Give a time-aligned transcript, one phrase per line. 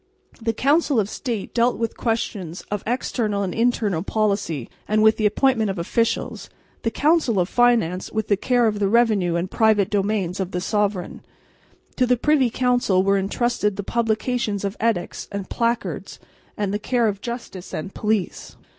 [0.41, 5.27] The Council of State dealt with questions of external and internal policy and with the
[5.27, 6.49] appointment of officials;
[6.81, 10.59] the Council of Finance with the care of the revenue and private domains of the
[10.59, 11.21] sovereign;
[11.97, 16.17] to the Privy Council were entrusted the publication of edicts and "placards,"
[16.57, 18.55] and the care of justice and police.